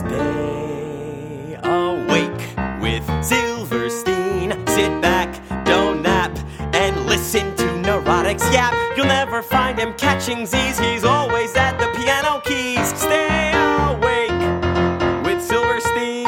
[0.00, 4.50] Stay awake with Silverstein.
[4.66, 5.28] Sit back,
[5.66, 6.34] don't nap,
[6.74, 8.72] and listen to neurotics yap.
[8.96, 10.78] You'll never find him catching Z's.
[10.78, 12.88] He's always at the piano keys.
[12.98, 14.40] Stay awake
[15.22, 16.24] with Silverstein.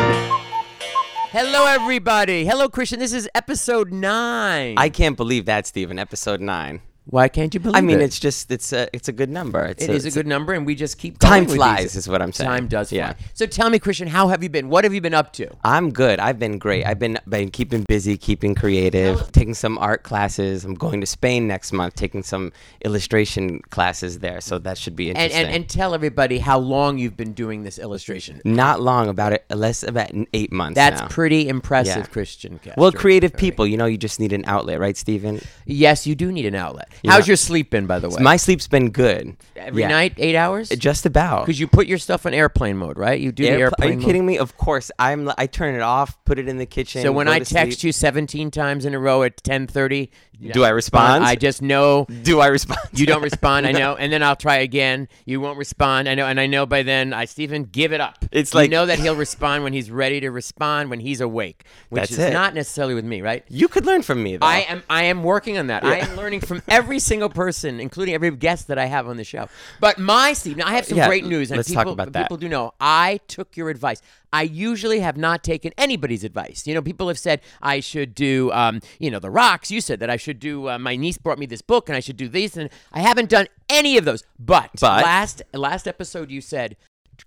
[1.30, 2.44] Hello, everybody.
[2.44, 2.98] Hello, Christian.
[2.98, 4.74] This is episode nine.
[4.76, 5.98] I can't believe that, Stephen.
[5.98, 6.82] Episode nine.
[7.06, 8.04] Why can't you believe I mean, it?
[8.04, 9.64] it's just it's a it's a good number.
[9.64, 11.78] It's It is a it's good number, and we just keep Time going with flies
[11.82, 11.96] these.
[11.96, 12.48] is what I'm saying.
[12.48, 12.98] Time does fly.
[12.98, 13.14] Yeah.
[13.34, 14.68] So tell me, Christian, how have you been?
[14.68, 15.48] What have you been up to?
[15.64, 16.20] I'm good.
[16.20, 16.84] I've been great.
[16.86, 20.64] I've been been keeping busy, keeping creative, taking some art classes.
[20.64, 22.52] I'm going to Spain next month, taking some
[22.84, 24.40] illustration classes there.
[24.40, 25.46] So that should be And, interesting.
[25.46, 28.40] and and tell everybody how long you've been doing this illustration.
[28.44, 30.76] not long about it, less about eight months.
[30.76, 31.08] That's now.
[31.08, 32.02] pretty impressive, Yeah.
[32.04, 32.60] Christian.
[32.76, 32.90] well.
[32.92, 33.00] Castro.
[33.00, 35.40] Creative people, you know, you just need an outlet, right, Stephen?
[35.66, 36.88] Yes, you do need an outlet.
[37.06, 38.22] How's know- your sleep been, by the way?
[38.22, 39.36] My sleep's been good.
[39.56, 39.88] Every Yeah.
[39.88, 40.70] night, eight hours.
[40.72, 41.46] Uh, just about.
[41.46, 43.20] Because you put your stuff on airplane mode, right?
[43.20, 44.06] You do the Airpl- airplane Are you mode.
[44.06, 44.38] kidding me?
[44.38, 44.90] Of course.
[44.98, 45.30] I'm.
[45.38, 47.02] I turn it off, put it in the kitchen.
[47.02, 47.84] So when I text sleep.
[47.84, 50.10] you 17 times in a row at 10:30,
[50.52, 51.22] Do I respond?
[51.24, 52.80] I just know do I respond?
[52.94, 53.64] you don't respond.
[53.66, 55.06] I know, and then I'll try again.
[55.24, 56.08] You won't respond.
[56.08, 58.24] I know, and I know by then, I Stephen, give it up.
[58.32, 61.62] It's you like- know that he'll respond when he's ready to respond when he's awake,
[61.90, 62.32] which That's is it.
[62.32, 63.44] not necessarily with me, right?
[63.48, 64.44] You could learn from me, though.
[64.46, 65.84] I am I am working on that.
[65.84, 69.24] I am learning from every single person, including every guest that I have on the
[69.24, 69.48] show.
[69.80, 72.12] But my Steve, now I have some Yeah, great news, and let's people, talk about
[72.12, 72.24] that.
[72.24, 74.00] people do know I took your advice.
[74.32, 76.66] I usually have not taken anybody's advice.
[76.66, 79.70] You know, people have said I should do, um, you know, the rocks.
[79.70, 80.68] You said that I should do.
[80.70, 83.28] Uh, my niece brought me this book, and I should do these, and I haven't
[83.28, 84.24] done any of those.
[84.38, 86.76] But, But- last last episode, you said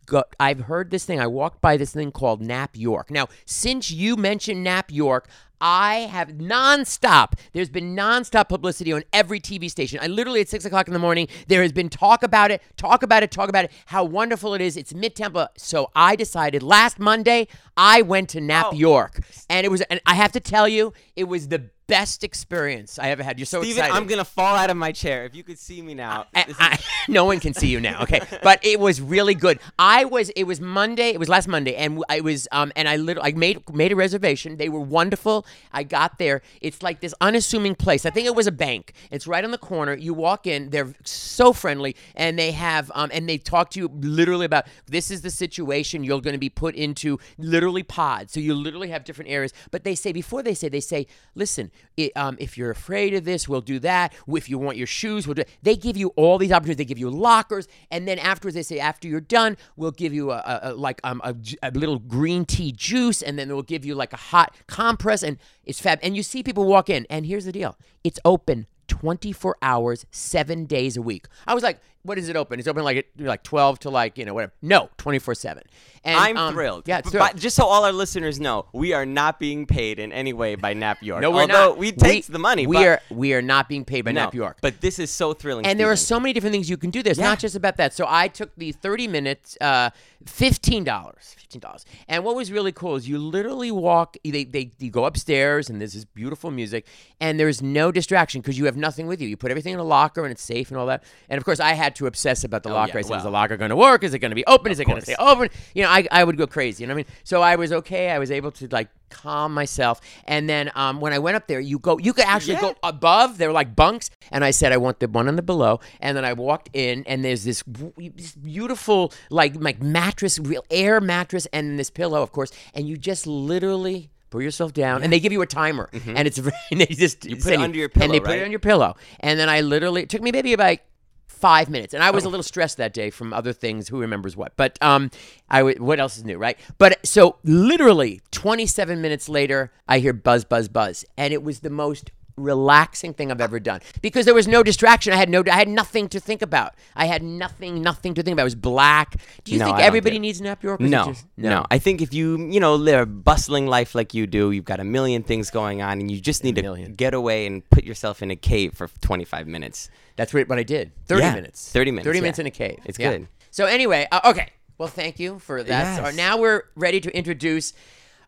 [0.07, 1.19] go, I've heard this thing.
[1.19, 3.09] I walked by this thing called Nap York.
[3.09, 5.27] Now, since you mentioned Nap York,
[5.61, 7.33] I have nonstop.
[7.53, 9.99] There's been nonstop publicity on every TV station.
[10.01, 11.27] I literally at six o'clock in the morning.
[11.47, 13.71] There has been talk about it, talk about it, talk about it.
[13.87, 14.77] How wonderful it is.
[14.77, 15.49] It's mid Tampa.
[15.57, 19.81] So I decided last Monday I went to Nap York, and it was.
[19.81, 23.37] And I have to tell you, it was the best experience I ever had.
[23.37, 23.95] You're so Stephen, excited.
[23.95, 25.25] I'm gonna fall out of my chair.
[25.25, 26.25] If you could see me now.
[26.33, 28.01] I- This is- no one can see you now.
[28.03, 29.59] Okay, but it was really good.
[29.77, 30.29] I was.
[30.31, 31.09] It was Monday.
[31.09, 32.47] It was last Monday, and I was.
[32.51, 34.57] Um, and I literally, I made made a reservation.
[34.57, 35.44] They were wonderful.
[35.71, 36.41] I got there.
[36.61, 38.05] It's like this unassuming place.
[38.05, 38.93] I think it was a bank.
[39.11, 39.93] It's right on the corner.
[39.95, 40.69] You walk in.
[40.69, 42.91] They're so friendly, and they have.
[42.95, 46.03] Um, and they talk to you literally about this is the situation.
[46.03, 48.33] You're going to be put into literally pods.
[48.33, 49.53] So you literally have different areas.
[49.71, 53.25] But they say before they say they say, listen, i um, if you're afraid of
[53.25, 54.13] this, we'll do that.
[54.27, 55.43] If you want your shoes, we'll do.
[55.61, 56.77] They give you all these opportunities.
[56.77, 60.31] They give you lockers, and then afterwards they say after you're done, we'll give you
[60.31, 63.85] a, a, a like um, a, a little green tea juice, and then we'll give
[63.85, 65.34] you like a hot compress, and
[65.65, 65.99] it's fab.
[66.01, 70.65] And you see people walk in, and here's the deal: it's open 24 hours, seven
[70.65, 71.27] days a week.
[71.47, 72.59] I was like, what is it open?
[72.59, 74.53] It's open like at like 12 to like you know whatever.
[74.61, 75.63] No, 24 seven.
[76.03, 76.87] And I'm um, thrilled.
[76.87, 77.27] Yeah, thrilled.
[77.31, 80.53] but just so all our listeners know, we are not being paid in any way
[80.53, 81.19] by Nap York.
[81.19, 81.77] No, we're Although not.
[81.79, 82.67] We take the money.
[82.67, 84.59] We are we are not being paid by no, Nap York.
[84.61, 85.65] But this is so thrilling.
[85.65, 87.01] and there are so many different things you can do.
[87.01, 87.25] There's Yeah.
[87.25, 87.93] not just about that.
[87.93, 89.89] So I took the 30 minutes, uh,
[90.25, 91.85] fifteen dollars, fifteen dollars.
[92.07, 94.17] And what was really cool is you literally walk.
[94.23, 96.85] They, they you go upstairs and there's this beautiful music,
[97.19, 99.27] and there's no distraction because you have nothing with you.
[99.27, 101.03] You put everything in a locker and it's safe and all that.
[101.29, 102.93] And of course, I had to obsess about the locker.
[102.95, 103.41] Oh, yeah, I said, is the well.
[103.41, 104.03] locker going to work?
[104.03, 104.71] Is it going to be open?
[104.71, 105.49] Is it going to stay open?
[105.73, 106.83] You know, I, I would go crazy.
[106.83, 107.15] You know what I mean?
[107.23, 108.11] So I was okay.
[108.11, 110.01] I was able to like calm myself.
[110.25, 112.61] And then um, when I went up there, you go, you could actually Yeah.
[112.61, 113.37] go above.
[113.37, 115.79] They were like bunks, and I said I want the one on the below.
[115.99, 117.63] And then I walked in, and there's this,
[117.97, 122.51] this beautiful like like mattress, real air mattress, and this pillow, of course.
[122.73, 124.09] And you just literally.
[124.31, 126.37] Put yourself down, and they give you a timer, and it's
[126.71, 127.29] and they just Mm-hmm.
[127.29, 129.39] You put it under your pillow, and they pillow, put it on your pillow, and
[129.39, 130.79] then I literally it took me maybe about
[131.27, 133.87] five minutes, and I was a little stressed that day from other things.
[133.89, 134.53] Who remembers what?
[134.55, 135.11] But um,
[135.49, 136.57] I w- what else is new, right?
[136.77, 141.69] But so literally 27 minutes later, I hear buzz, buzz, buzz, and it was the
[141.69, 145.13] most relaxing thing I've ever done because there was no distraction.
[145.13, 146.73] I had no, I had nothing to think about.
[146.95, 148.43] I had nothing, nothing to think about.
[148.43, 149.15] It was black.
[149.43, 150.79] Do you No, think I everybody needs Nap York?
[150.81, 153.67] or is it No, just- no, I think if you, you know, live a bustling
[153.67, 156.55] life like you do, you've got a million things going on, and you just need
[156.55, 159.89] to get away and put yourself in a cave for 25 minutes.
[160.15, 160.91] That's what I did.
[161.07, 161.71] 30 Yeah, minutes.
[161.71, 162.21] 30 minutes, 30 yeah.
[162.21, 162.79] minutes in a cave.
[162.85, 163.11] It's Yeah.
[163.11, 163.27] good.
[163.51, 164.49] So anyway, uh, okay.
[164.77, 166.03] Well, thank you for that.
[166.03, 167.71] So now we're ready to introduce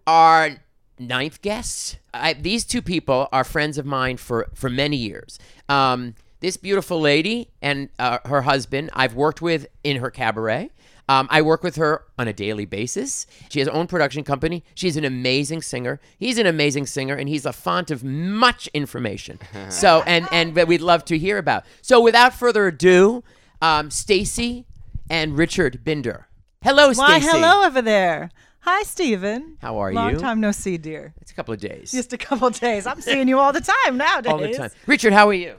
[0.05, 0.51] our
[0.99, 1.99] ninth guest.
[2.13, 5.39] I, these two people are friends of mine for for many years.
[5.69, 10.69] Um, this beautiful lady and uh, her husband, I've worked with in her cabaret.
[11.09, 13.25] Um, I work with her on a daily basis.
[13.49, 14.63] She has her own production company.
[14.75, 16.01] She's an amazing singer.
[16.19, 19.39] He's an amazing singer, and he's a font of much information.
[19.69, 21.63] So, and and that we'd love to hear about.
[21.81, 23.23] So, without further ado,
[23.61, 24.65] um, Stacy
[25.09, 26.27] and Richard Binder.
[26.63, 26.99] Hello, Stacy.
[26.99, 28.31] Why, hello over there.
[28.69, 29.55] Hi, Stephen.
[29.61, 30.15] How are Long you?
[30.17, 31.13] Long time no see, dear.
[31.21, 31.89] It's a couple of days.
[31.89, 32.85] Just a couple of days.
[32.85, 34.29] I'm seeing you all the time nowadays.
[34.29, 34.71] all the time.
[34.85, 35.55] Richard, how are you?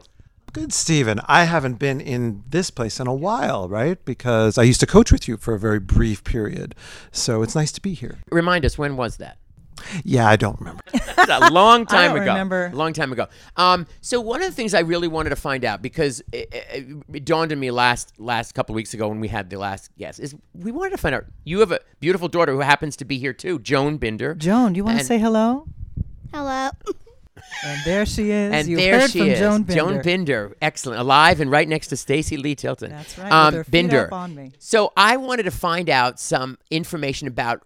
[0.53, 1.19] Good, Stephen.
[1.27, 4.05] I haven't been in this place in a while, right?
[4.05, 6.75] Because I used to coach with you for a very brief period.
[7.11, 8.19] So it's nice to be here.
[8.31, 9.39] Remind us, when was that?
[10.05, 10.83] Yeah, I don't remember.
[11.21, 12.31] It's a long time don't ago.
[12.33, 12.71] remember.
[12.73, 13.27] A long time ago.
[13.57, 16.87] Um, so one of the things I really wanted to find out because it, it,
[17.13, 19.91] it dawned on me last last couple of weeks ago when we had the last
[19.99, 21.25] guest is we wanted to find out.
[21.45, 24.35] You have a beautiful daughter who happens to be here too, Joan Binder.
[24.35, 25.67] Joan, do you want to say hello?
[26.33, 26.71] Hello.
[27.65, 28.53] And there she is.
[28.53, 29.75] And you there heard she from is, Joan Binder.
[29.75, 32.91] Joan Binder, excellent, alive and right next to Stacy Lee Tilton.
[32.91, 34.07] That's right, with Um, her feet Binder.
[34.07, 34.53] up on me.
[34.59, 37.63] So I wanted to find out some information about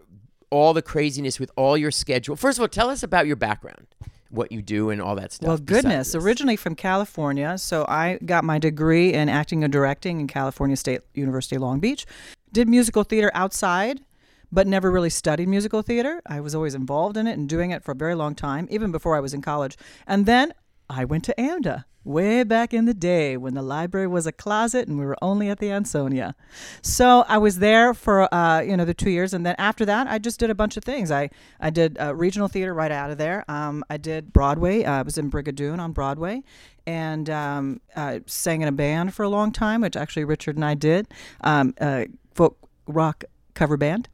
[0.52, 2.36] all the craziness with all your schedule.
[2.36, 3.86] First of all, tell us about your background,
[4.28, 5.48] what you do, and all that stuff.
[5.48, 6.14] Well, goodness.
[6.14, 11.00] Originally from California, so I got my degree in acting and directing in California State
[11.14, 12.04] University Long Beach.
[12.52, 14.02] Did musical theater outside,
[14.52, 16.20] but never really studied musical theater.
[16.26, 18.92] I was always involved in it and doing it for a very long time, even
[18.92, 19.78] before I was in college.
[20.06, 20.52] And then
[20.92, 24.88] I went to AMDA way back in the day when the library was a closet
[24.88, 26.34] and we were only at the Ansonia.
[26.82, 30.06] So I was there for uh, you know the two years, and then after that,
[30.06, 31.10] I just did a bunch of things.
[31.10, 31.30] I
[31.60, 33.44] I did uh, regional theater right out of there.
[33.48, 34.84] Um, I did Broadway.
[34.84, 36.42] Uh, I was in Brigadoon on Broadway,
[36.86, 40.64] and um, uh, sang in a band for a long time, which actually Richard and
[40.64, 41.08] I did.
[41.40, 42.04] Um, uh,
[42.34, 43.24] folk rock
[43.54, 44.08] cover band.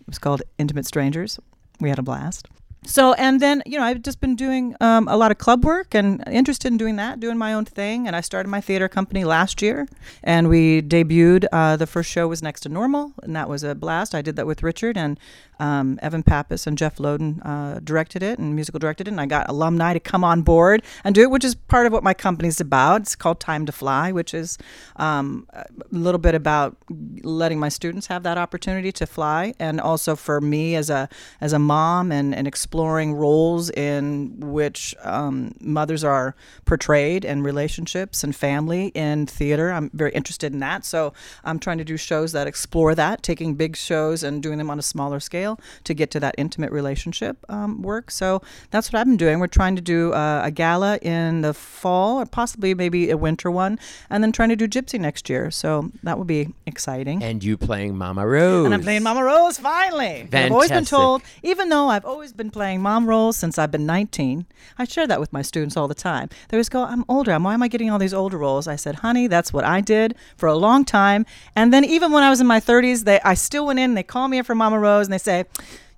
[0.00, 1.38] It was called Intimate Strangers.
[1.80, 2.48] We had a blast.
[2.86, 5.92] So, and then, you know, I've just been doing um, a lot of club work
[5.92, 8.06] and interested in doing that, doing my own thing.
[8.06, 9.88] And I started my theater company last year
[10.22, 11.46] and we debuted.
[11.52, 14.14] Uh, the first show was Next to Normal, and that was a blast.
[14.14, 15.18] I did that with Richard and
[15.58, 19.10] um, Evan Pappas and Jeff Loden uh, directed it and musical directed it.
[19.10, 21.92] And I got alumni to come on board and do it, which is part of
[21.92, 23.00] what my company's about.
[23.00, 24.58] It's called Time to Fly, which is
[24.94, 26.76] um, a little bit about
[27.22, 31.08] letting my students have that opportunity to fly, and also for me as a
[31.40, 36.34] as a mom and, and exploring roles in which um, mothers are
[36.64, 39.72] portrayed and relationships and family in theater.
[39.72, 41.12] I'm very interested in that, so
[41.44, 44.78] I'm trying to do shows that explore that, taking big shows and doing them on
[44.78, 48.10] a smaller scale to get to that intimate relationship um, work.
[48.10, 49.38] So that's what I've been doing.
[49.40, 53.50] We're trying to do uh, a gala in the fall, or possibly maybe a winter
[53.50, 53.78] one,
[54.10, 55.50] and then trying to do Gypsy next year.
[55.50, 57.22] So that will be exciting.
[57.22, 58.64] and you playing Mama Rose.
[58.64, 60.28] And I'm playing Mama Rose finally.
[60.32, 63.84] I've always been told, even though I've always been playing mom roles since I've been
[63.84, 64.46] 19,
[64.78, 66.30] I share that with my students all the time.
[66.48, 67.32] They always go, I'm older.
[67.32, 68.66] I'm- Why am I getting all these older roles?
[68.66, 71.26] I said, honey, that's what I did for a long time.
[71.54, 74.02] And then even when I was in my 30s, they, I still went in, they
[74.02, 75.44] call me in for Mama Rose, and they say,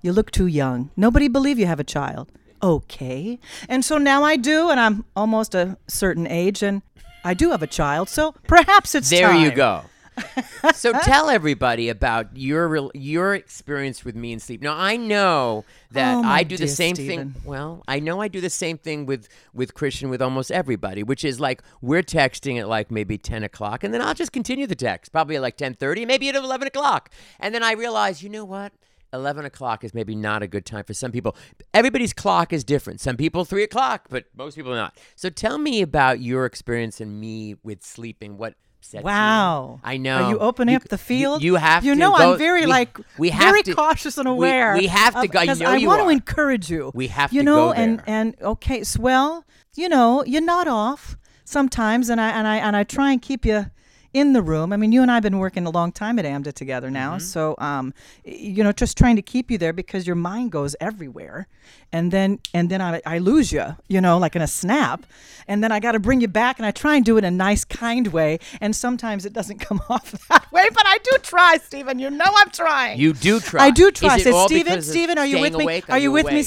[0.01, 0.91] you look too young.
[0.97, 2.29] Nobody believe you have a child.
[2.61, 3.39] Okay.
[3.69, 6.81] And so now I do, and I'm almost a certain age, and
[7.23, 8.09] I do have a child.
[8.09, 9.83] So perhaps it's There you go.
[10.73, 14.61] So tell everybody about your your experience with me and sleep.
[14.61, 17.33] Now I know that Oh, I do the same Stephen.
[17.33, 17.41] thing.
[17.45, 21.23] Well, I know I do the same thing with with Christian with almost everybody, which
[21.23, 24.75] is like we're texting at like maybe ten o'clock, and then I'll just continue the
[24.75, 28.29] text probably at like ten thirty, maybe at eleven o'clock, and then I realize, you
[28.29, 28.73] know what?
[29.11, 31.35] 11 o'clock is maybe not a good time for some people.
[31.73, 33.01] Everybody's clock is different.
[33.01, 34.95] Some people 3 o'clock, but most people not.
[35.15, 38.37] So tell me about your experience and me with sleeping.
[38.37, 39.05] What upsets you?
[39.05, 39.79] Wow.
[39.83, 40.23] I know.
[40.23, 41.41] Are you opening You- up the field?
[41.43, 41.99] You, have You to.
[41.99, 44.75] know, go- I'm very we- like we have very to- cautious and aware.
[44.75, 45.41] We, have to of- go.
[45.41, 46.05] You 'cause know I you want are.
[46.05, 46.91] to encourage you.
[46.93, 50.67] We have you to know, go and and okay, so, well, you know, you're not
[50.67, 53.67] off sometimes, and I and I and I try and keep you
[54.13, 54.73] in the room.
[54.73, 57.11] I mean, you and I have been working a long time at AMDA together now,
[57.11, 57.19] Mm-hmm.
[57.19, 61.47] so um, you know, just trying to keep you there because your mind goes everywhere,
[61.91, 65.05] and then and then I, I lose you, you know, like in a snap,
[65.47, 67.33] and then I got to bring you back, and I try and do it in
[67.33, 71.17] a nice, kind way, and sometimes it doesn't come off that way, but I do
[71.21, 71.99] try, Stephen.
[71.99, 72.99] You know, I'm trying.
[72.99, 73.65] You do try.
[73.65, 74.17] I do try.
[74.17, 75.63] Is Say, Stephen, Stephen, are you with me?
[75.65, 75.89] awake?
[75.89, 76.45] Are you with me, awake?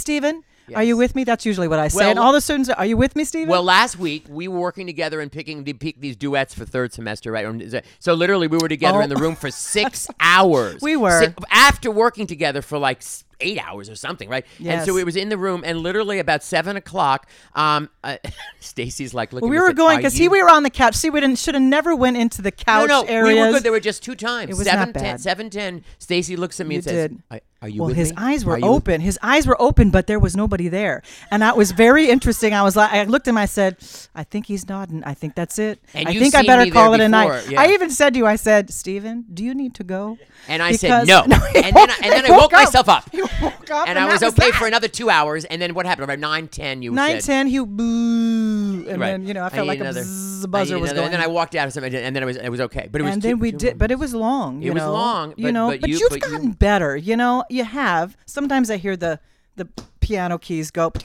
[0.72, 0.80] Stephen?
[0.80, 1.24] Are you with me?
[1.24, 1.98] That's usually what I say.
[1.98, 3.48] Well, and all the students, are you with me, Stephen?
[3.48, 6.92] Well, last week we were working together and picking the, pick these duets for third
[6.92, 7.84] semester, right?
[7.98, 9.02] So literally, we were together Oh.
[9.02, 10.80] in the room for six hours.
[10.82, 11.26] We were.
[11.26, 13.02] Si- after working together for like
[13.40, 14.46] eight hours or something, right?
[14.58, 14.72] Yes.
[14.80, 15.02] And so Yes.
[15.02, 18.16] it was in the room, and literally about seven o'clock, um, uh,
[18.60, 19.48] Stacy's like looking.
[19.50, 20.94] we at were said, going because see, we were on the couch.
[20.94, 23.34] See, we didn't should have never went into the couch no, no, areas.
[23.34, 23.62] we were good.
[23.64, 24.50] There were just two times.
[24.50, 25.02] It was seven not ten.
[25.02, 25.20] bad.
[25.20, 25.84] Seven ten.
[25.98, 27.22] Stacy looks at me You and says, did.
[27.30, 28.16] "I- Are you well, with his me?
[28.18, 29.00] eyes were Are you- open.
[29.00, 32.54] His eyes were open, but there was nobody there, and that was very interesting.
[32.54, 33.38] I was like, I looked at him.
[33.38, 33.76] I said,
[34.14, 35.02] "I think he's nodding.
[35.04, 35.80] I think that's it.
[35.94, 37.60] And I think I better call there it a night." yeah.
[37.60, 40.72] I even said to you, "I said, Stephen, do you need to go?" And I
[40.72, 41.22] said no.
[41.26, 42.64] No, he and then, I, and then he I woke woke up.
[42.64, 43.08] myself up.
[43.12, 44.58] He woke up, and and I was was okay that.
[44.58, 45.44] for another two hours.
[45.44, 46.04] And then what happened?
[46.04, 47.32] About nine ten, you Nine said.
[47.32, 49.12] ten, he boo, and Right.
[49.12, 51.14] then you know I felt need like a another- bzz, I buzzer was another- going.
[51.14, 52.88] And then I walked out or something, and then it was it was okay.
[52.90, 53.78] But it was and then we did, long.
[53.78, 54.62] but it was long.
[54.62, 55.68] It you was know, long, you but- know.
[55.68, 56.96] but you- you've gotten better.
[56.96, 58.16] You know, you have.
[58.26, 59.20] Sometimes I hear the
[59.56, 59.68] the
[60.00, 60.92] piano keys go.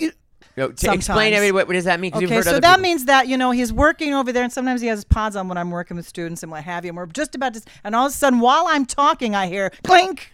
[0.57, 2.15] No, to explain every what, what does that mean?
[2.15, 4.87] Okay, so that people- means that you know he's working over there, and sometimes he
[4.87, 6.89] has his pods on when I'm working with students and what have you.
[6.89, 9.71] And we're just about to, and all of a sudden, while I'm talking, I hear
[9.83, 10.31] clink.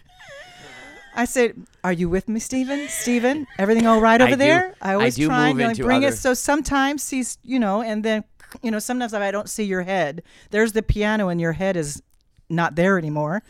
[1.14, 2.88] I said, "Are you with me, Stephen?
[2.88, 5.98] Stephen, everything all right over do- there?" I I always do try and like, bring
[5.98, 6.16] other- it.
[6.16, 8.24] So sometimes he's, you know, and then,
[8.62, 11.76] you know, sometimes if I don't see your head, there's the piano, and your head
[11.76, 12.02] is
[12.48, 13.42] not there anymore.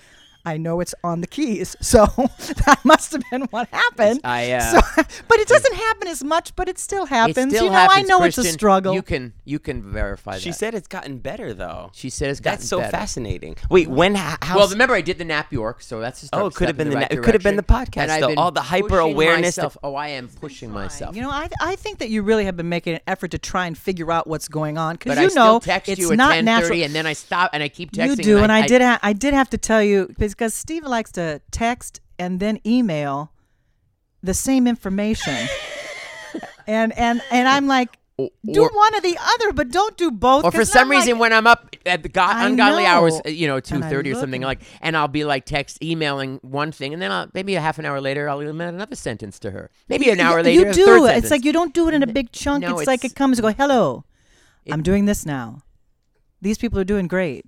[0.45, 2.07] I know it's on the keys, so
[2.67, 4.21] that must have been what happened.
[4.25, 4.81] I, uh, so,
[5.29, 7.37] but it doesn't happen as much, but it still happens.
[7.39, 8.95] It still you know, happens, I know it's a struggle.
[8.95, 10.43] You can you can verify that.
[10.43, 10.57] She that.
[10.59, 11.91] said it's gotten better though.
[11.95, 12.91] she said it's gotten That's so better.
[12.91, 13.57] fascinating.
[13.71, 14.15] Wait, when?
[14.15, 14.37] How?
[14.43, 16.77] how Well, remember I did the Nap York, so that's a Oh, it could have
[16.77, 18.29] been the right na- it could have been the podcast, And though.
[18.29, 21.17] been All the hyper-awareness that- myself- Oh, I am pushing myself.
[21.17, 23.67] You know, I, I think that you really have been making an effort to try
[23.67, 26.17] and figure out what's going on because you I know still text it's you at
[26.19, 26.83] not natural.
[26.83, 28.09] and then I stop and I keep texting.
[28.11, 28.83] you do, and I, I did.
[28.83, 33.33] Ha- I did have to tell you because Steve likes to text and then email
[34.23, 35.37] the same information,
[36.67, 40.11] and and and I'm like, Or- do or- one or the other, but don't do
[40.11, 40.45] both.
[40.45, 43.15] Or for 'cause some I'm like- reason, when I'm up at the go- ungodly hours,
[43.15, 43.23] know.
[43.27, 45.83] uh, you know, two And I thirty or something like, and I'll be like text
[45.83, 48.97] emailing one thing, and then I'll, maybe a half an hour later, I'll email another
[48.97, 49.71] sentence to her.
[49.89, 50.87] Maybe an hour Yeah, later, you a do.
[50.87, 52.63] third It's like you don't do it in a big chunk.
[52.63, 54.05] No, it's, like it comes and go, hello,
[54.65, 55.63] It- I'm doing this now.
[56.41, 57.45] These people are doing great.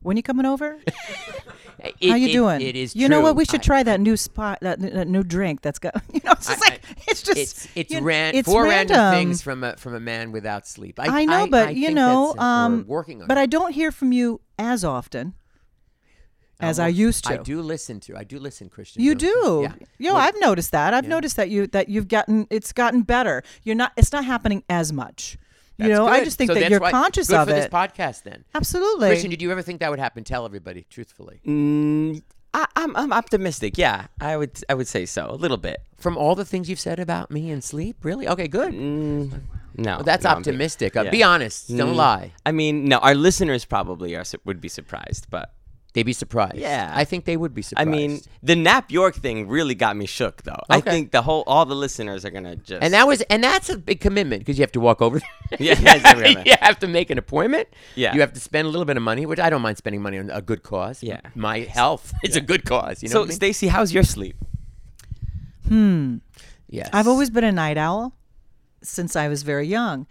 [0.00, 0.78] When you coming over?
[2.00, 2.60] It- How you it- doing?
[2.60, 2.94] It is.
[2.94, 3.34] You know what?
[3.36, 5.62] We should I- try that new spot, that, that new drink.
[5.62, 5.94] That's got.
[6.12, 7.38] You know, it's just I- like it's just.
[7.38, 9.18] It's it's, ran- it's four random random.
[9.18, 10.98] things from a from a man without sleep.
[11.00, 13.28] I, I know, but I you know, um, working on.
[13.28, 13.40] but it.
[13.40, 15.34] I don't hear from you as often
[16.60, 17.32] as I used to.
[17.34, 18.16] I do listen to.
[18.16, 19.02] I do listen, Christian.
[19.02, 19.60] You do.
[19.64, 19.72] Yeah.
[19.98, 20.94] Yo, Well, I've noticed that.
[20.94, 21.10] I've yeah.
[21.10, 23.42] noticed that you that you've gotten it's gotten better.
[23.64, 23.92] You're not.
[23.96, 25.36] It's not happening as much.
[25.78, 27.56] You that's know, I just think So that you're why- conscious good of for it.
[27.56, 28.22] this podcast.
[28.24, 29.08] Then, Absolutely.
[29.08, 30.22] Christian, did you ever think that would happen?
[30.24, 31.40] Tell everybody truthfully.
[31.46, 32.22] Mm,
[32.54, 33.78] I, I'm I'm optimistic.
[33.78, 35.78] Yeah, I would I would say so a little bit.
[35.96, 38.28] From all the things you've said about me and sleep, really?
[38.28, 38.72] Okay, good.
[38.74, 39.40] Mm,
[39.78, 40.94] no, Well, that's no, I'm being- optimistic.
[40.96, 41.10] Uh.
[41.10, 41.74] Be honest.
[41.74, 42.32] Don't Mm, lie.
[42.44, 45.54] I mean, no, our listeners probably are would be surprised, but
[45.94, 46.56] They'd be surprised.
[46.56, 46.90] Yeah.
[46.94, 47.86] I think they would be surprised.
[47.86, 50.62] I mean, the Nap York thing really got me shook, though.
[50.70, 53.68] I think the whole all the listeners are gonna just and that was and that's
[53.68, 55.20] a big commitment because you have to walk over.
[55.58, 56.42] Yeah, yeah, yeah.
[56.46, 57.68] you have to make an appointment.
[57.94, 58.14] Yeah.
[58.14, 60.18] you have to spend a little bit of money, which I don't mind spending money
[60.18, 61.02] on a good cause.
[61.02, 61.20] Yeah.
[61.34, 63.02] my health is a good cause.
[63.02, 63.12] You know.
[63.12, 63.36] so, what I mean?
[63.36, 64.36] Stacy, how's your sleep?
[65.68, 66.16] Hmm.
[66.68, 68.14] Yes, I've always been a night owl
[68.82, 70.06] since I was very young.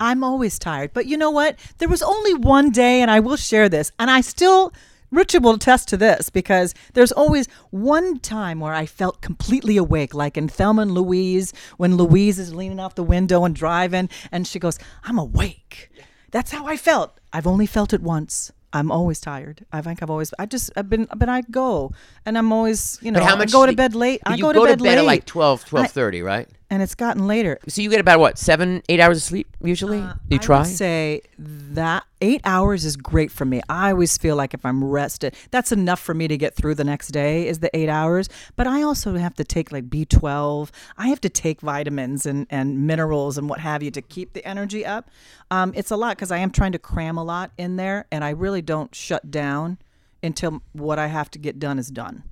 [0.00, 0.92] I'm always tired.
[0.92, 1.58] But you know what?
[1.78, 4.72] There was only one day and I will share this and I still
[5.10, 10.14] Richard will attest to this because there's always one time where I felt completely awake,
[10.14, 14.46] like in Thelma and Louise, when Louise is leaning off the window and driving, and
[14.46, 15.90] she goes, I'm awake.
[16.30, 17.18] That's how I felt.
[17.32, 18.52] I've only felt it once.
[18.72, 19.66] I'm always tired.
[19.72, 21.92] I think I've always, I just, I've been, but I go
[22.24, 24.20] and I'm always, you know, But how much I go to bed late.
[24.24, 24.98] I you go to bed late.
[24.98, 26.48] at like 12, 12.30, right?
[26.70, 27.58] And it's gotten later.
[27.68, 29.98] So you get about what seven, eight hours of sleep usually?
[29.98, 30.58] you Uh, I try.
[30.58, 33.60] would say that eight hours is great for me.
[33.68, 36.84] I always feel like if I'm rested, that's enough for me to get through the
[36.84, 37.48] next day.
[37.48, 38.28] Is the eight hours?
[38.56, 40.70] But I also have to take like B12.
[40.96, 44.44] I have to take vitamins and and minerals and what have you to keep the
[44.46, 45.10] energy up.
[45.50, 48.22] Um, it's a lot because I am trying to cram a lot in there, and
[48.24, 49.78] I really don't shut down
[50.22, 52.22] until what I have to get done is done.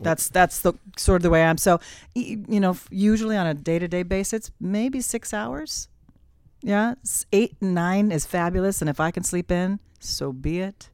[0.00, 1.58] That's that's the sort of the way I am.
[1.58, 1.80] So,
[2.14, 5.88] you know, usually on a day to day basis, maybe six hours.
[6.62, 6.94] Yeah,
[7.32, 10.90] eight and nine is fabulous, and if I can sleep in, so be it.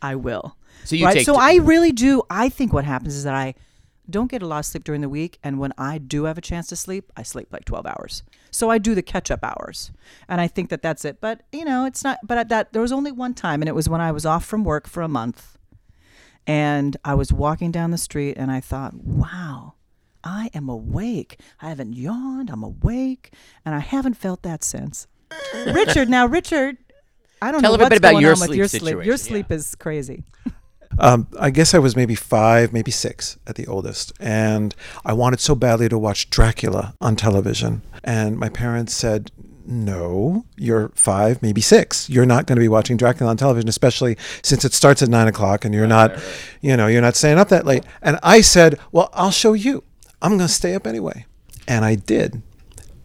[0.00, 0.56] I will.
[0.84, 1.14] So you right?
[1.14, 2.22] take So t- I really do.
[2.30, 3.54] I think what happens is that I
[4.08, 6.40] don't get a lot of sleep during the week, and when I do have a
[6.40, 8.22] chance to sleep, I sleep like twelve hours.
[8.50, 9.92] So I do the catch up hours,
[10.26, 11.20] and I think that that's it.
[11.20, 12.18] But you know, it's not.
[12.24, 14.44] But at that there was only one time, and it was when I was off
[14.44, 15.58] from work for a month,
[16.50, 19.74] and I was walking down the street, and I thought, wow.
[20.22, 21.40] I am awake.
[21.62, 22.50] I haven't yawned.
[22.50, 23.32] I'm awake,
[23.64, 25.06] and I haven't felt that since.
[25.66, 26.76] Richard, now Richard,
[27.40, 28.82] I don't Tell know everybody what's about going your on with sleep your sleep.
[28.82, 30.24] Your situation, sleep is crazy.
[30.98, 34.12] Um, I guess I was maybe five, maybe six at the oldest.
[34.20, 37.82] And I wanted so badly to watch Dracula on television.
[38.04, 39.30] And my parents said,
[39.70, 42.10] no, you're five, maybe six.
[42.10, 45.28] You're not going to be watching Dracula on television, especially since it starts at nine
[45.28, 46.18] o'clock and you're not,
[46.60, 47.84] you know, you're not staying up that late.
[48.02, 49.84] And I said, well, I'll show you.
[50.20, 51.24] I'm going to stay up anyway.
[51.68, 52.42] And I did.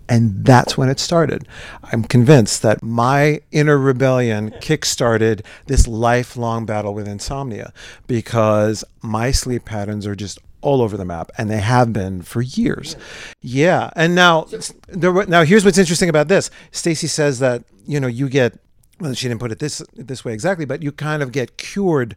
[0.07, 1.47] And that's when it started.
[1.83, 7.73] I'm convinced that my inner rebellion kickstarted this lifelong battle with insomnia
[8.07, 12.41] because my sleep patterns are just all over the map and they have been for
[12.41, 12.95] years.
[13.41, 13.91] Yeah.
[13.95, 14.47] And now
[14.87, 16.49] there were, now here's what's interesting about this.
[16.71, 18.59] Stacy says that, you know, you get
[18.99, 22.15] well, she didn't put it this this way exactly, but you kind of get cured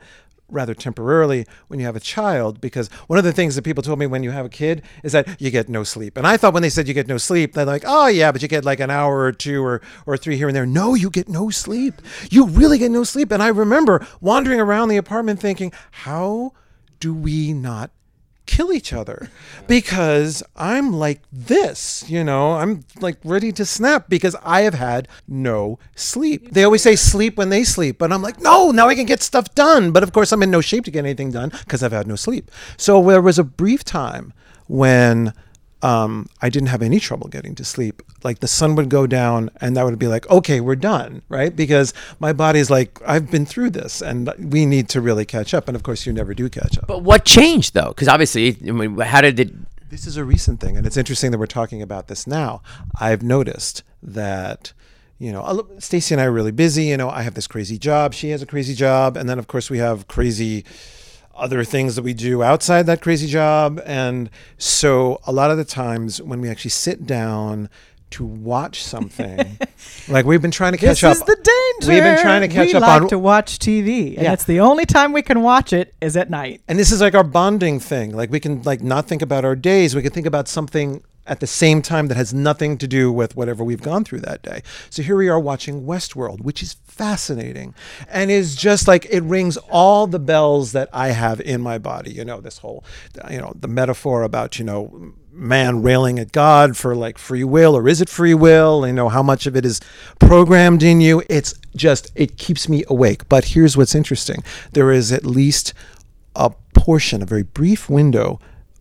[0.51, 3.99] rather temporarily when you have a child because one of the things that people told
[3.99, 6.55] me when you have a kid is that you get no sleep and i thought
[6.55, 8.81] when they said you get no sleep they're like oh yeah but you get like
[8.81, 12.01] an hour or two or, or three here and there no you get no sleep
[12.31, 16.51] you really get no sleep and i remember wandering around the apartment thinking how
[16.99, 17.91] do we not
[18.49, 19.31] kill each other
[19.69, 25.07] because I'm like this, you know, I'm like ready to snap because I have had
[25.29, 26.51] no sleep.
[26.51, 29.23] They always say sleep when they sleep, but I'm like, no, now I can get
[29.23, 29.93] stuff done.
[29.93, 32.17] But of course, I'm in no shape to get anything done because I've had no
[32.17, 32.51] sleep.
[32.77, 34.33] So there was a brief time
[34.67, 35.35] when
[35.83, 38.03] um, I didn't have any trouble getting to sleep.
[38.25, 41.55] Like the sun would go down, and that would be like, okay, we're done, right?
[41.55, 45.69] Because my body's like, I've been through this, and we need to really catch up.
[45.69, 46.87] And of course, you never do catch up.
[46.87, 47.89] But what changed though?
[47.89, 49.53] Because obviously, I mean, how did it?
[49.91, 52.63] This is a recent thing, and it's interesting that we're talking about this now.
[53.01, 54.73] I've noticed that
[55.19, 56.85] you know, Stacy and I are really busy.
[56.85, 58.15] You know, I have this crazy job.
[58.15, 60.65] She has a crazy job, and then of course we have crazy
[61.39, 63.81] other things that we do outside that crazy job.
[63.87, 67.69] And so a lot of the times when we actually sit down
[68.11, 69.59] to watch something,
[70.09, 71.13] like we've been trying to catch this up.
[71.13, 71.93] is the danger.
[71.93, 73.09] We've been trying to catch we up like on.
[73.09, 74.33] to watch TV, and Yeah.
[74.33, 76.63] it's the only time we can watch it is at night.
[76.69, 78.15] and this is like our bonding thing.
[78.17, 79.95] Like we can like not think about our days.
[79.95, 83.37] We can think about something at the same time that has nothing to do with
[83.37, 84.63] whatever we've gone through that day.
[84.91, 87.75] So here we are watching Westworld, which is fascinating
[88.09, 92.13] and is just like it rings all the bells that I have in my body.
[92.13, 92.85] You know, this whole
[93.31, 97.77] you know, the metaphor about, you know, man railing at God for like free will
[97.77, 98.87] or is it free will?
[98.87, 99.81] You know, how much of it is
[100.19, 101.23] programmed in you?
[101.29, 103.29] It's just it keeps me awake.
[103.29, 104.43] But here's what's interesting.
[104.73, 105.75] There is at least
[106.35, 108.41] a portion, a very brief window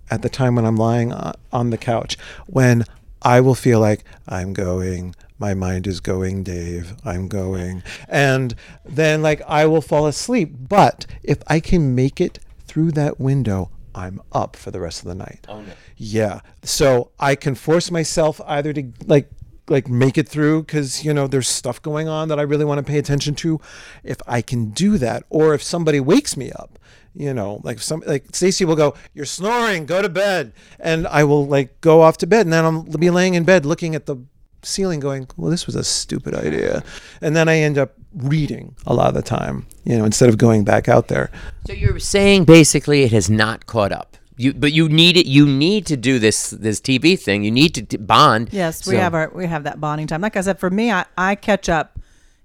[0.09, 1.13] at the time when I'm lying
[1.51, 2.85] on, the couch when
[3.21, 7.83] I will feel like I'm going, my mind is going, Dave, I'm going.
[8.07, 10.51] And then like I will fall asleep.
[10.59, 15.07] But if I can make it through that window, I'm up for the rest of
[15.07, 15.45] the night.
[15.49, 15.71] Oh no.
[15.97, 16.41] Yeah.
[16.63, 19.29] So I can force myself either to like
[19.69, 22.77] like make it through because you know there's stuff going on that I really want
[22.79, 23.59] to pay attention to.
[24.03, 26.79] If I can do that, or if somebody wakes me up,
[27.17, 31.23] you know, like some like Stacy will go, "You're snoring, go to bed," and I
[31.23, 34.05] will like go off to bed, and then I'll be laying in bed looking at
[34.05, 34.17] the
[34.63, 36.83] ceiling, going, "Well, this was a stupid idea,"
[37.21, 40.37] and then I end up reading a lot of the time, you know, instead of
[40.37, 41.29] going back out there.
[41.67, 44.17] So you're saying basically it has not caught up.
[44.39, 45.25] You, but you need it.
[45.25, 47.43] You need to do this this TV thing.
[47.43, 48.49] You need to t- bond.
[48.51, 50.21] Yes, we So- have our we have that bonding time.
[50.21, 51.97] Like I said, for me, I, I catch up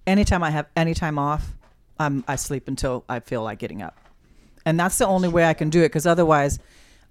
[0.06, 1.54] anytime I have any time off.
[1.98, 3.96] I'm I sleep until I feel like getting up,
[4.64, 5.88] and that's the only way I can do it.
[5.88, 6.58] Because otherwise,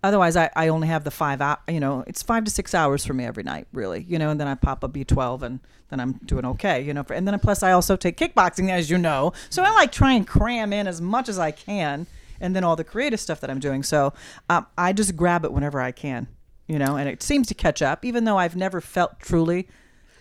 [0.03, 1.61] otherwise I, I only have the five out.
[1.67, 4.05] You know, it's five to six hours for me every night, really.
[4.07, 5.59] You know, and then I pop a B12, and
[5.89, 6.81] then I'm doing okay.
[6.81, 9.33] You know, for, and then plus I also take kickboxing, as you know.
[9.49, 12.07] So I like try and cram in as much as I can,
[12.39, 13.83] and then all the creative stuff that I'm doing.
[13.83, 14.13] So
[14.49, 16.27] um, I just grab it whenever I can
[16.71, 19.67] you know, and it seems to catch up, even though I've never felt truly,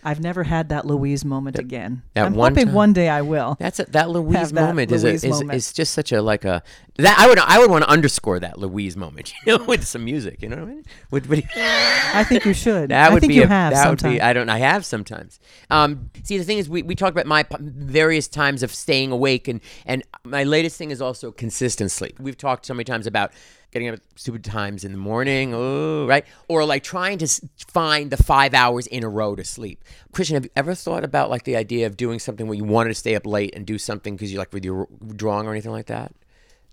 [0.03, 2.03] I've never had that Louise moment again.
[2.13, 3.55] that I'm one hoping time- one day I will.
[3.59, 5.53] That's a, that Louise that moment is a, is moment.
[5.53, 6.63] is just such a like a
[6.97, 10.03] that I would I would want to underscore that Louise moment, you know, with some
[10.03, 10.85] music, you know what I mean?
[11.11, 12.89] With, with I think you should.
[12.89, 14.85] That I would think be you a, have that would be I don't I have
[14.85, 15.39] sometimes.
[15.69, 19.47] Um, see the thing is we, we talked about my various times of staying awake
[19.47, 22.19] and and my latest thing is also consistent sleep.
[22.19, 23.31] We've talked so many times about
[23.71, 27.27] getting up at stupid times in the morning, oh right, or like trying to
[27.67, 29.83] find the five hours in a row to sleep.
[30.11, 32.89] Christian, have you ever thought about like the idea of doing something where you wanted
[32.89, 35.71] to stay up late and do something because you like with your drawing or anything
[35.71, 36.13] like that?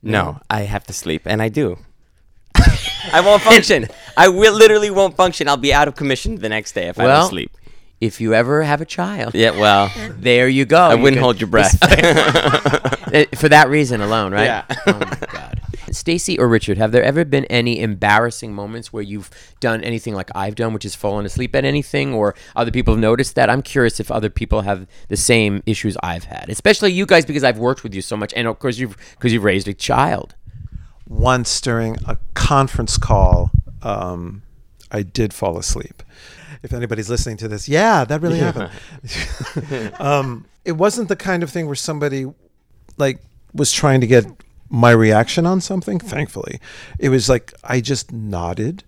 [0.02, 1.78] No, I have to sleep, and I do.
[3.12, 3.86] I won't function.
[4.16, 5.48] I will literally won't function.
[5.48, 7.50] I'll be out of commission the next day if I Well, don't sleep.
[8.00, 10.78] If you ever have a child, Yeah, well, there you go.
[10.78, 11.78] I You wouldn't hold your breath.
[13.38, 14.44] For that reason alone, right?
[14.44, 14.64] Yeah.
[14.86, 15.57] oh my god.
[15.94, 20.30] Stacy or Richard, have there ever been any embarrassing moments where you've done anything like
[20.34, 23.50] I've done, which is fallen asleep at anything, or other people have noticed that?
[23.50, 27.44] I'm curious if other people have the same issues I've had, especially you guys because
[27.44, 30.34] I've worked with you so much, and of course you've because you've raised a child.
[31.06, 33.50] once during a conference call
[33.82, 34.42] um,
[34.90, 36.02] I did fall asleep.
[36.62, 38.70] If anybody's listening to this, yeah, that really happened.
[40.00, 42.26] um, it wasn't the kind of thing where somebody
[42.96, 43.20] like
[43.54, 44.26] was trying to get
[44.70, 45.98] my reaction on something.
[45.98, 46.60] Thankfully,
[46.98, 48.84] it was like I just nodded,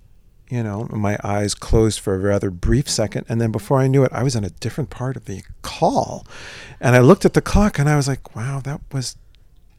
[0.49, 4.05] you know, my eyes closed for a rather brief second, and then before I knew
[4.05, 6.27] it, I was in a different part of the call,
[6.81, 9.17] and I looked at the clock and I was like, "Wow, that was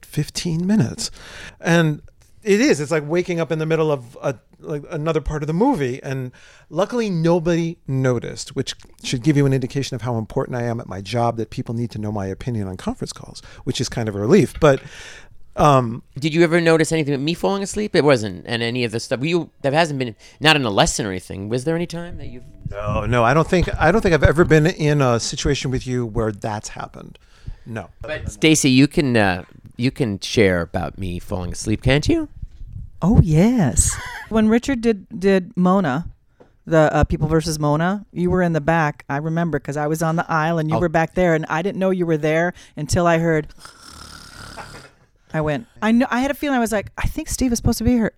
[0.02, 1.12] 15 minutes,"
[1.60, 2.02] and
[2.44, 2.80] it is.
[2.80, 6.02] It's like waking up in the middle of a like another part of the movie,
[6.04, 6.32] and
[6.70, 10.88] luckily nobody noticed, which should give you an indication of how important I am at
[10.88, 11.38] my job.
[11.38, 14.20] That people need to know my opinion on conference calls, which is kind of a
[14.20, 14.54] relief.
[14.60, 14.82] But
[15.56, 17.96] um, Did you ever notice anything with me falling asleep?
[17.96, 19.24] It wasn't, and any of the stuff.
[19.24, 21.50] You that hasn't been not in a lesson or anything.
[21.50, 22.44] Was there any time that you've?
[22.70, 25.86] no, no, I don't think I don't think I've ever been in a situation with
[25.86, 27.20] you where that's happened.
[27.66, 29.44] No, But Stacy, you can uh,
[29.78, 32.28] you can share about me falling asleep, can't you?
[33.02, 33.96] Oh yes.
[34.30, 36.08] when Richard did did Mona,
[36.66, 39.04] the uh, People versus Mona, you were in the back.
[39.10, 40.80] I remember because I was on the aisle and you Oh.
[40.80, 43.48] were back there, and I didn't know you were there until I heard.
[45.34, 45.68] I went.
[45.82, 46.08] I know.
[46.10, 46.58] I had a feeling.
[46.58, 48.14] I was like, I think Steve is supposed to be here.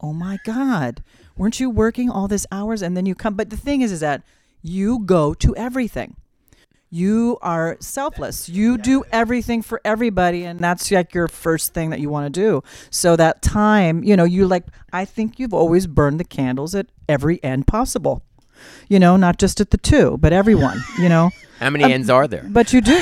[0.00, 1.02] Oh my God!
[1.36, 3.34] Weren't you working all these hours and then you come?
[3.34, 4.22] But the thing is, is that
[4.62, 6.16] you go to everything.
[6.92, 8.48] You are selfless.
[8.48, 12.40] You do everything for everybody, and that's like your first thing that you want to
[12.40, 12.62] do.
[12.90, 14.64] So that time, you know, you like.
[14.92, 18.22] I think you've always burned the candles at every end possible.
[18.88, 20.80] You know, not just at the two, but everyone.
[20.98, 21.30] You know.
[21.60, 22.46] How many Um, ends are there?
[22.48, 22.96] But you do,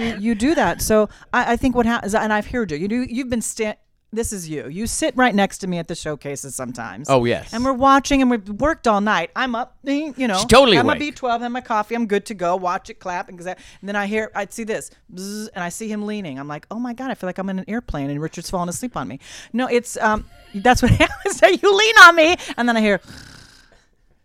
[0.00, 0.82] you, you, do that.
[0.82, 2.78] So I, I think what happens, and I've heard you.
[2.78, 3.02] You do.
[3.02, 3.76] You've been stand.
[4.12, 4.68] This is you.
[4.68, 7.08] You sit right next to me at the showcases sometimes.
[7.08, 7.54] Oh, yes.
[7.54, 9.30] And we're watching, and we've worked all night.
[9.36, 10.38] I'm up, you know.
[10.38, 11.14] She's totally my awake.
[11.14, 11.94] B12, and my coffee.
[11.94, 12.56] I'm good to go.
[12.56, 16.06] Watch it clap, and, and then I hear, I see this, and I see him
[16.06, 16.40] leaning.
[16.40, 18.68] I'm like, oh my god, I feel like I'm in an airplane, and Richard's falling
[18.68, 19.20] asleep on me.
[19.52, 20.24] No, it's um,
[20.56, 21.36] that's what happens.
[21.36, 23.00] So you lean on me, and then I hear,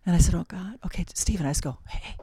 [0.08, 1.46] and I said, oh god, okay, Steven.
[1.46, 2.16] I just go, hey.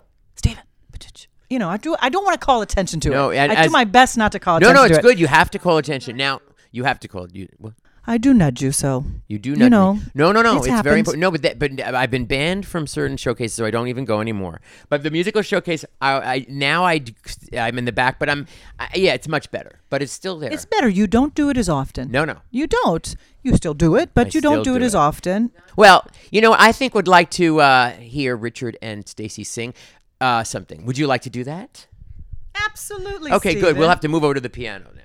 [1.52, 1.94] You know, I do.
[2.00, 3.36] I don't want to call attention to No, it.
[3.36, 4.74] and I do my best not to call No, attention.
[4.82, 5.02] no, to it's it.
[5.02, 5.20] good.
[5.20, 6.16] You have to call attention.
[6.16, 7.46] Now you have to call you.
[8.06, 9.70] I do nudge you, so You do You not.
[9.70, 10.54] know, no, no, no.
[10.64, 11.20] it It's very important.
[11.20, 14.20] No, but that, but I've been banned from certain showcases, so I don't even go
[14.20, 14.60] anymore.
[14.88, 17.00] But the musical showcase, I, I now I
[17.56, 18.46] I'm in the back, but I'm
[18.80, 20.50] I, yeah, it's much better, but it's still there.
[20.52, 20.88] it's better.
[20.88, 22.10] You don't do it as often.
[22.10, 22.36] no, no.
[22.50, 23.14] You don't.
[23.44, 25.50] You still do it, but I you don't still do it do as often.
[25.76, 29.74] Well, you know, I think would like to uh, hear Richard and Stacy sing
[30.22, 30.86] uh, something.
[30.86, 31.86] Would you like to do that?
[32.66, 33.32] Absolutely.
[33.32, 33.76] Okay, good.
[33.76, 35.02] We'll have to move over to the piano now.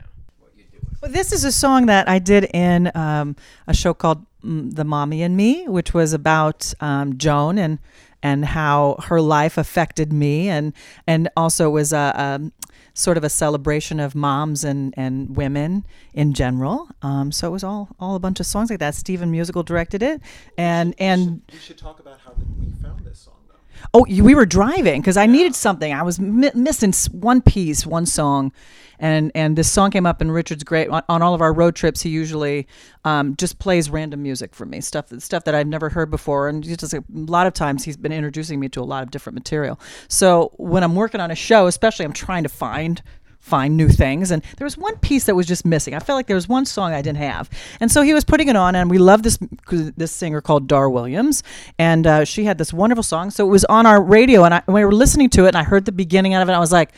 [1.02, 3.36] Well, this is a song that I did in um,
[3.68, 7.80] a show called mm, "The Mommy and Me," which was about um, Joan and
[8.24, 10.74] and how her life affected me, and
[11.06, 12.52] and also was a, um
[12.96, 16.90] sort of a celebration of moms and and women in general.
[17.04, 18.96] Um, so it was all all a bunch of songs like that.
[18.96, 20.20] Stephen Musical directed it,
[20.58, 23.47] and and we should talk about how we found this song, though.
[23.94, 25.94] Oh, we were driving because I needed something.
[25.94, 28.52] I was mi- missing one piece, one song,
[29.00, 30.22] and and this song came up.
[30.22, 32.02] And Richard's great on, on all of our road trips.
[32.02, 32.68] He usually
[33.06, 36.50] um, just plays random music for me, stuff that stuff that I've never heard before.
[36.50, 39.36] And just a lot of times he's been introducing me to a lot of different
[39.36, 39.80] material.
[40.08, 43.02] So when I'm working on a show, especially, I'm trying to find
[43.48, 44.30] find new things.
[44.30, 45.94] And there was one piece that was just missing.
[45.96, 47.50] I felt like there was one song i didn't have.
[47.80, 50.90] And so he was putting it on and we love this this singer called dar
[50.90, 51.44] williams.
[51.80, 53.32] And uh, she had this wonderful song.
[53.32, 55.64] So it was on our radio and I, we were listening to it and i
[55.64, 56.92] heard the beginning out of it i was like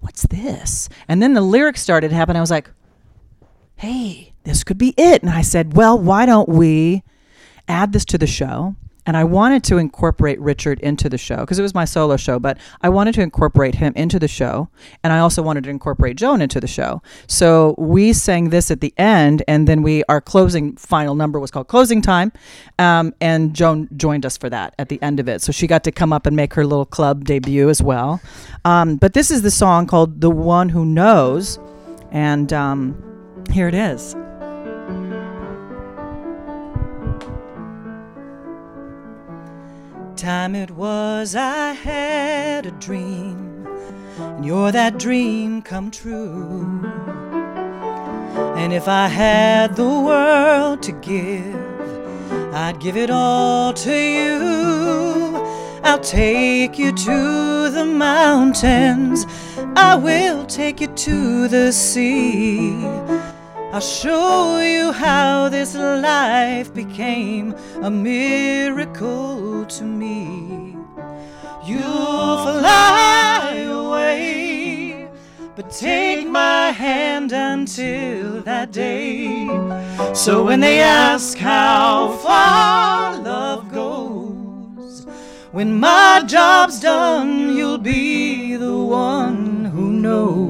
[0.00, 0.88] what's this?
[1.08, 2.70] And then the lyrics started happening i was like
[3.76, 5.22] hey this could be it.
[5.22, 7.02] And i said well why don't we
[7.68, 8.74] add this to the show
[9.08, 12.38] and I wanted to incorporate Richard into the show because it was my solo show,
[12.38, 14.68] but I wanted to incorporate him into the show.
[15.02, 17.00] And I also wanted to incorporate Joan into the show.
[17.26, 21.50] So we sang this at the end, and then we our closing final number was
[21.50, 22.32] called Closing Time.
[22.78, 25.40] Um, and Joan joined us for that at the end of it.
[25.40, 28.20] So she got to come up and make her little club debut as well.
[28.66, 31.58] Um, but this is the song called The One Who Knows.
[32.10, 34.14] And um, here it is.
[40.18, 43.64] Time it was I had a dream,
[44.18, 46.82] and you're that dream come true.
[48.56, 51.54] And if I had the world to give,
[52.52, 55.36] I'd give it all to you.
[55.84, 59.24] I'll take you to the mountains,
[59.76, 62.74] I will take you to the sea.
[63.70, 70.76] I'll show you how this life became a miracle to me.
[71.64, 75.08] You'll fly away,
[75.54, 79.46] but take my hand until that day.
[80.14, 85.06] So when they ask how far love goes,
[85.52, 90.47] When my job's done, you'll be the one who knows.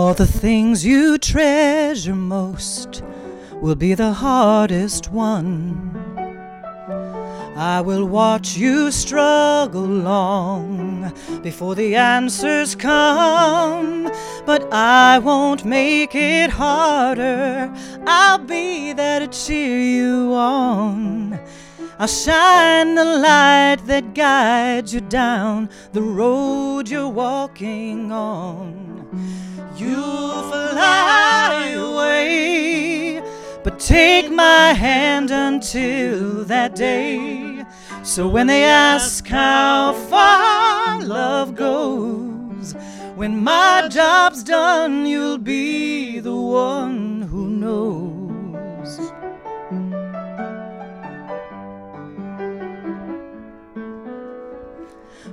[0.00, 3.02] All the things you treasure most
[3.60, 5.92] will be the hardest one.
[7.54, 14.10] I will watch you struggle long before the answers come.
[14.46, 17.70] But I won't make it harder.
[18.06, 21.38] I'll be there to cheer you on.
[21.98, 28.90] I'll shine the light that guides you down the road you're walking on.
[29.80, 33.22] You'll fly away,
[33.64, 37.64] but take my hand until that day.
[38.02, 42.74] So when they ask how far love goes,
[43.14, 48.98] when my job's done, you'll be the one who knows.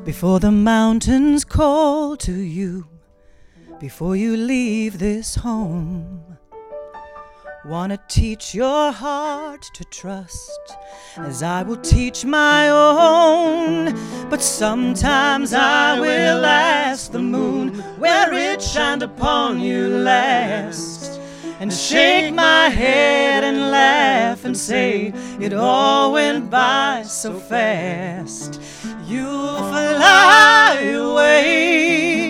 [0.06, 2.88] Before the mountains call to you,
[3.80, 6.38] before you leave this home.
[7.66, 10.78] Wanna teach your heart to trust
[11.18, 13.94] as I will teach my own.
[14.30, 21.20] But sometimes I will ask the moon where it shined upon you last.
[21.60, 28.62] And shake my head and laugh and say it all went by so fast.
[29.06, 32.27] You'll fly away.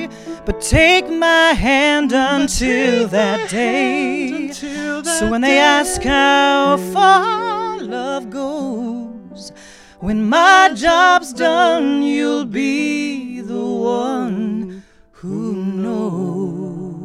[0.48, 4.50] But take my hand until that day.
[4.54, 9.52] So when they ask how far love goes,
[10.00, 16.98] when my job's done, you'll be the one who knows.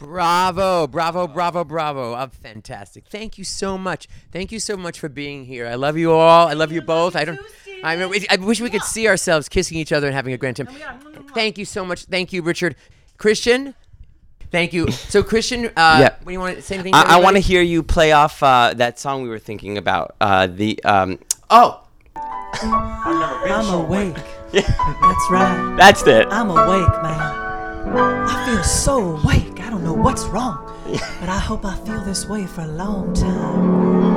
[0.00, 2.14] Bravo, bravo, bravo, bravo.
[2.14, 3.06] I'm fantastic.
[3.06, 4.08] Thank you so much.
[4.32, 5.68] Thank you so much for being here.
[5.68, 6.48] I love you all.
[6.48, 7.14] I love you both.
[7.14, 7.38] I don't.
[7.84, 10.56] I mean, I wish we could see ourselves kissing each other and having a grand
[10.56, 10.68] time.
[11.34, 12.04] Thank you so much.
[12.04, 12.74] Thank you, Richard.
[13.18, 13.74] Christian,
[14.50, 14.90] thank you.
[14.90, 16.14] So, Christian, uh, Yeah.
[16.22, 16.92] when you want to say anything?
[16.92, 19.78] to I, I want to hear you play off uh, that song we were thinking
[19.78, 20.16] about.
[20.20, 21.18] Uh, the um,
[21.50, 21.82] Oh,
[22.62, 24.16] I'm awake.
[24.52, 25.74] That's right.
[25.78, 26.26] that's it.
[26.30, 27.44] I'm awake, man.
[28.28, 29.60] I feel so awake.
[29.60, 30.72] I don't know what's wrong,
[31.20, 34.15] but I hope I feel this way for a long time.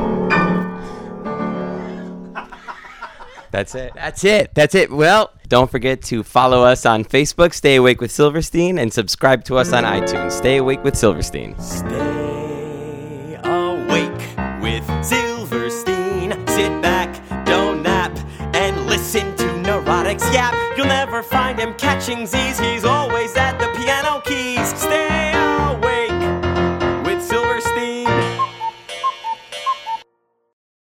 [3.51, 3.93] That's it.
[3.95, 4.51] that's it.
[4.53, 4.91] That's it.
[4.91, 9.57] Well, Don't forget to follow us on Facebook, Stay Awake with Silverstein, and subscribe to
[9.57, 11.59] us on iTunes, Stay Awake with Silverstein.
[11.59, 16.31] Stay awake with Silverstein.
[16.47, 17.09] Sit back,
[17.45, 18.15] don't nap,
[18.55, 20.53] and listen to Neurotics yap.
[20.77, 22.59] You'll never find him catching Z's.
[22.59, 24.67] He's always at the piano keys.
[24.79, 25.08] Stay